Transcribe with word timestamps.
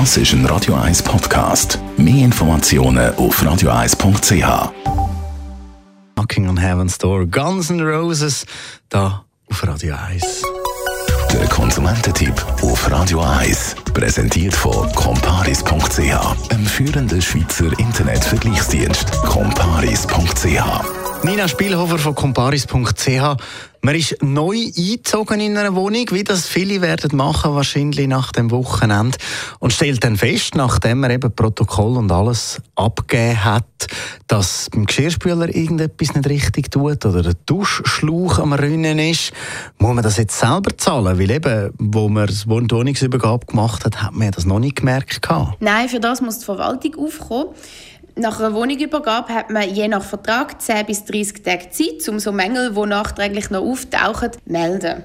Das 0.00 0.16
ist 0.16 0.32
ein 0.32 0.44
Radio 0.46 0.74
1 0.74 1.04
Podcast. 1.04 1.78
Mehr 1.96 2.24
Informationen 2.24 3.14
auf 3.14 3.40
radio1.ch. 3.40 4.72
Knocking 6.16 6.48
on 6.48 6.56
Heaven's 6.56 6.98
Door, 6.98 7.26
Guns 7.26 7.70
N' 7.70 7.80
Roses, 7.80 8.44
da 8.88 9.24
auf 9.48 9.64
Radio 9.64 9.94
1. 9.94 10.42
Der 11.32 11.46
Konsumententipp 11.46 12.34
auf 12.62 12.90
Radio 12.90 13.20
1. 13.20 13.76
Präsentiert 13.94 14.56
von 14.56 14.92
comparis.ch, 14.94 16.50
einem 16.50 16.66
führenden 16.66 17.22
Schweizer 17.22 17.70
Internetvergleichsdienst. 17.78 19.12
comparis.ch 19.22 21.03
Nina 21.24 21.48
Spielhofer 21.48 21.96
von 21.98 22.14
comparis.ch. 22.14 23.08
Man 23.80 23.94
ist 23.94 24.22
neu 24.22 24.56
eingezogen 24.76 25.40
in 25.40 25.56
einer 25.56 25.74
Wohnung, 25.74 26.04
wie 26.10 26.22
das 26.22 26.46
viele 26.46 26.82
werden 26.82 27.16
machen, 27.16 27.54
wahrscheinlich 27.54 28.06
nach 28.08 28.30
dem 28.30 28.50
Wochenende. 28.50 29.16
Und 29.58 29.72
stellt 29.72 30.04
dann 30.04 30.18
fest, 30.18 30.54
nachdem 30.54 31.00
man 31.00 31.10
eben 31.10 31.34
Protokoll 31.34 31.96
und 31.96 32.12
alles 32.12 32.60
abgegeben 32.76 33.42
hat, 33.42 33.64
dass 34.26 34.68
beim 34.70 34.84
Geschirrspüler 34.84 35.54
irgendetwas 35.54 36.14
nicht 36.14 36.28
richtig 36.28 36.70
tut 36.70 37.06
oder 37.06 37.22
der 37.22 37.34
Duschschlauch 37.46 38.38
am 38.38 38.52
Rinnen 38.52 38.98
ist, 38.98 39.32
muss 39.78 39.94
man 39.94 40.04
das 40.04 40.18
jetzt 40.18 40.38
selber 40.38 40.76
zahlen? 40.76 41.18
Weil 41.18 41.30
eben, 41.30 41.72
wo 41.78 42.10
man 42.10 42.26
die 42.26 42.46
Wohnungsübergabe 42.46 43.46
gemacht 43.46 43.86
hat, 43.86 44.02
hat 44.02 44.12
man 44.12 44.30
das 44.30 44.44
noch 44.44 44.58
nicht 44.58 44.76
gemerkt. 44.76 45.20
Nein, 45.60 45.88
für 45.88 46.00
das 46.00 46.20
muss 46.20 46.40
die 46.40 46.44
Verwaltung 46.44 46.96
aufkommen. 46.96 47.54
Nach 48.16 48.38
einer 48.38 48.54
Wohnungsübergabe 48.54 49.34
hat 49.34 49.50
man 49.50 49.68
je 49.68 49.88
nach 49.88 50.04
Vertrag 50.04 50.62
10 50.62 50.86
bis 50.86 51.04
30 51.04 51.42
Tage 51.42 51.70
Zeit, 51.70 52.08
um 52.08 52.20
so 52.20 52.30
Mängel, 52.30 52.72
die 52.72 52.86
nachträglich 52.86 53.50
noch 53.50 53.62
auftauchen, 53.62 54.32
zu 54.32 54.38
melden. 54.46 55.02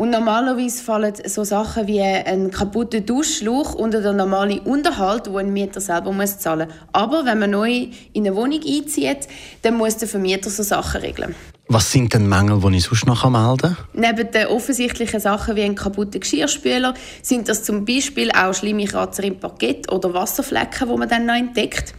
Und 0.00 0.08
normalerweise 0.08 0.82
fallen 0.82 1.12
so 1.26 1.44
Sachen 1.44 1.86
wie 1.86 2.00
ein 2.00 2.50
kaputter 2.50 3.02
Duschschlauch 3.02 3.74
unter 3.74 4.00
den 4.00 4.16
normalen 4.16 4.60
Unterhalt, 4.60 5.26
den 5.26 5.36
ein 5.36 5.52
Mieter 5.52 5.82
selber 5.82 6.10
muss 6.10 6.38
zahlen 6.38 6.68
muss. 6.68 6.76
Aber 6.92 7.26
wenn 7.26 7.38
man 7.38 7.50
neu 7.50 7.88
in 8.14 8.26
eine 8.26 8.34
Wohnung 8.34 8.60
einzieht, 8.66 9.28
dann 9.60 9.74
muss 9.74 9.98
der 9.98 10.08
Vermieter 10.08 10.48
so 10.48 10.62
Sachen 10.62 11.02
regeln. 11.02 11.34
Was 11.68 11.92
sind 11.92 12.14
denn 12.14 12.28
Mängel, 12.28 12.60
die 12.60 12.78
ich 12.78 12.84
sonst 12.84 13.06
noch 13.06 13.28
melden 13.30 13.76
kann? 13.76 13.76
Neben 13.92 14.30
den 14.32 14.46
offensichtlichen 14.46 15.20
Sachen 15.20 15.54
wie 15.54 15.62
ein 15.62 15.74
kaputter 15.74 16.18
Geschirrspüler 16.18 16.94
sind 17.22 17.48
das 17.50 17.62
zum 17.62 17.84
Beispiel 17.84 18.32
auch 18.32 18.54
schlimme 18.54 18.86
Kratzer 18.86 19.22
im 19.22 19.38
Parkett 19.38 19.92
oder 19.92 20.12
Wasserflecken, 20.12 20.88
die 20.88 20.96
man 20.96 21.08
dann 21.08 21.26
noch 21.26 21.36
entdeckt. 21.36 21.94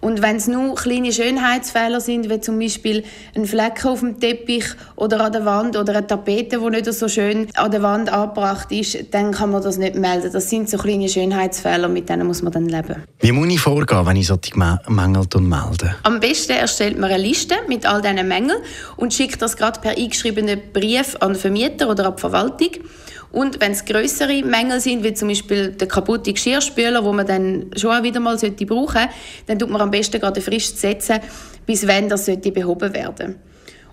Und 0.00 0.22
wenn 0.22 0.36
es 0.36 0.48
nur 0.48 0.74
kleine 0.74 1.12
Schönheitsfehler 1.12 2.00
sind, 2.00 2.30
wie 2.30 2.40
zum 2.40 2.58
Beispiel 2.58 3.04
ein 3.36 3.44
Flecken 3.44 3.88
auf 3.88 4.00
dem 4.00 4.18
Teppich 4.18 4.64
oder 4.96 5.20
an 5.20 5.32
der 5.32 5.44
Wand 5.44 5.76
oder 5.76 5.96
eine 5.96 6.06
Tapete, 6.06 6.58
die 6.58 6.70
nicht 6.70 6.90
so 6.92 7.06
schön 7.06 7.39
an 7.54 7.70
der 7.70 7.82
Wand 7.82 8.12
angebracht 8.12 8.70
ist, 8.72 9.12
dann 9.12 9.32
kann 9.32 9.50
man 9.50 9.62
das 9.62 9.78
nicht 9.78 9.94
melden. 9.94 10.30
Das 10.32 10.50
sind 10.50 10.68
so 10.68 10.78
kleine 10.78 11.08
Schönheitsfehler, 11.08 11.88
mit 11.88 12.08
denen 12.08 12.26
muss 12.26 12.42
man 12.42 12.52
dann 12.52 12.68
leben. 12.68 12.96
Wie 13.20 13.32
muss 13.32 13.48
ich 13.48 13.60
vorgehen, 13.60 14.06
wenn 14.06 14.16
ich 14.16 14.26
solche 14.26 14.56
Mängel 14.56 15.26
melde? 15.38 15.94
Am 16.02 16.20
besten 16.20 16.52
erstellt 16.52 16.98
man 16.98 17.10
eine 17.10 17.22
Liste 17.22 17.54
mit 17.68 17.86
all 17.86 18.02
diesen 18.02 18.26
Mängeln 18.28 18.58
und 18.96 19.12
schickt 19.12 19.40
das 19.42 19.56
gerade 19.56 19.80
per 19.80 19.96
eingeschriebenen 19.96 20.60
Brief 20.72 21.16
an 21.20 21.32
den 21.32 21.40
Vermieter 21.40 21.88
oder 21.88 22.06
an 22.06 22.16
die 22.16 22.20
Verwaltung. 22.20 22.70
Und 23.32 23.60
wenn 23.60 23.72
es 23.72 23.84
größere 23.84 24.42
Mängel 24.44 24.80
sind, 24.80 25.04
wie 25.04 25.14
zum 25.14 25.28
Beispiel 25.28 25.72
der 25.72 25.86
kaputte 25.86 26.32
Geschirrspüler, 26.32 27.04
wo 27.04 27.12
man 27.12 27.26
dann 27.26 27.66
schon 27.76 28.02
wieder 28.02 28.18
mal 28.18 28.38
sollte 28.38 28.66
brauchen, 28.66 29.08
dann 29.46 29.58
tut 29.58 29.70
man 29.70 29.80
am 29.80 29.90
besten 29.90 30.20
gerade 30.20 30.40
frisch 30.40 30.74
setzen, 30.74 31.20
bis 31.64 31.86
wenn 31.86 32.08
das 32.08 32.26
sollte 32.26 32.50
behoben 32.50 32.92
werden. 32.92 33.36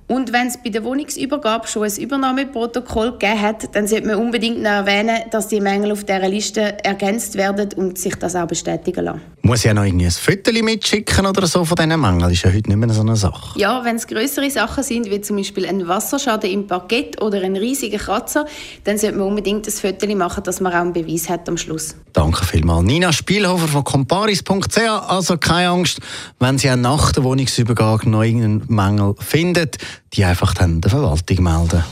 Und 0.07 0.31
wenn 0.31 0.47
es 0.47 0.57
bei 0.57 0.69
der 0.69 0.85
Wohnungsübergabe 0.85 1.67
schon 1.67 1.83
ein 1.83 1.95
Übernahmeprotokoll 1.97 3.13
gegeben 3.13 3.41
hat, 3.41 3.75
dann 3.75 3.87
sollte 3.87 4.07
man 4.07 4.15
unbedingt 4.15 4.61
noch 4.61 4.69
erwähnen, 4.69 5.17
dass 5.31 5.49
die 5.49 5.59
Mängel 5.59 5.91
auf 5.91 6.05
dieser 6.05 6.29
Liste 6.29 6.83
ergänzt 6.83 7.35
werden 7.35 7.73
und 7.75 7.97
sich 7.97 8.15
das 8.15 8.35
auch 8.35 8.47
bestätigen 8.47 9.03
lassen. 9.03 9.21
Muss 9.41 9.59
ich 9.59 9.65
ja 9.65 9.73
noch 9.73 9.83
irgendwie 9.83 10.05
ein 10.05 10.11
Foto 10.11 10.51
mitschicken 10.63 11.25
oder 11.25 11.45
so 11.45 11.65
von 11.65 11.75
diesen 11.75 11.99
Mängeln? 11.99 12.19
Das 12.19 12.31
ist 12.31 12.43
ja 12.43 12.51
heute 12.53 12.69
nicht 12.69 12.77
mehr 12.77 12.89
so 12.89 13.01
eine 13.01 13.17
Sache. 13.17 13.59
Ja, 13.59 13.83
wenn 13.83 13.97
es 13.97 14.07
größere 14.07 14.49
Sachen 14.49 14.83
sind, 14.83 15.11
wie 15.11 15.19
zum 15.19 15.37
Beispiel 15.37 15.65
ein 15.65 15.87
Wasserschaden 15.87 16.49
im 16.51 16.67
Parkett 16.67 17.21
oder 17.21 17.41
ein 17.41 17.57
riesiger 17.57 17.97
Kratzer, 17.97 18.45
dann 18.85 18.97
sollte 18.97 19.17
man 19.17 19.27
unbedingt 19.27 19.67
ein 19.67 19.71
Foto 19.71 20.07
machen, 20.15 20.43
dass 20.43 20.61
man 20.61 20.73
auch 20.73 20.77
einen 20.77 20.93
Beweis 20.93 21.29
hat 21.29 21.47
am 21.49 21.57
Schluss. 21.57 21.95
Danke 22.13 22.45
vielmals. 22.45 22.85
Nina 22.85 23.11
Spielhofer 23.11 23.67
von 23.67 23.83
comparis.ch. 23.83 24.77
Also 25.07 25.37
keine 25.37 25.69
Angst, 25.69 25.99
wenn 26.39 26.57
Sie 26.57 26.69
auch 26.71 26.75
nach 26.75 27.11
der 27.11 27.23
Wohnungsübergabe 27.23 28.09
noch 28.09 28.23
irgendeinen 28.23 28.63
Mängel 28.67 29.15
finden, 29.19 29.69
die 30.13 30.25
einfach 30.25 30.53
dann 30.53 30.81
der 30.81 30.91
Verwaltung 30.91 31.43
melden. 31.43 31.83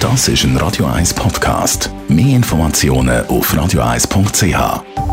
Das 0.00 0.28
ist 0.28 0.44
ein 0.44 0.56
Radio 0.56 0.86
1 0.86 1.14
Podcast. 1.14 1.90
Mehr 2.08 2.36
Informationen 2.36 3.26
auf 3.26 3.52
radio1.ch. 3.52 5.07